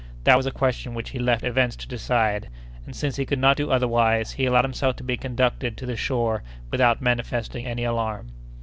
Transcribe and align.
That 0.23 0.35
was 0.35 0.47
a 0.47 0.51
question 0.51 0.95
which 0.95 1.11
he 1.11 1.19
left 1.19 1.43
events 1.43 1.75
to 1.75 1.87
decide; 1.87 2.49
and, 2.87 2.95
since 2.95 3.17
he 3.17 3.23
could 3.27 3.37
not 3.37 3.55
do 3.55 3.69
otherwise, 3.69 4.31
he 4.31 4.47
allowed 4.47 4.65
himself 4.65 4.95
to 4.95 5.03
be 5.03 5.15
conducted 5.15 5.77
to 5.77 5.85
the 5.85 5.95
shore 5.95 6.41
without 6.71 7.03
manifesting 7.03 7.67
any 7.67 7.83
alarm. 7.83 8.29